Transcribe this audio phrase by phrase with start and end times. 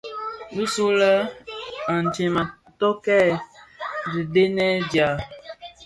[0.55, 1.11] Bisulè
[1.93, 2.43] antsem a
[2.79, 3.19] tokkè
[4.11, 5.09] dhidenèn dja.